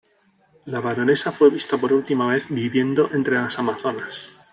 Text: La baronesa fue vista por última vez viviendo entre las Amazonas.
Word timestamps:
La 0.65 0.79
baronesa 0.79 1.31
fue 1.31 1.51
vista 1.51 1.77
por 1.77 1.93
última 1.93 2.25
vez 2.25 2.45
viviendo 2.49 3.11
entre 3.13 3.35
las 3.35 3.59
Amazonas. 3.59 4.31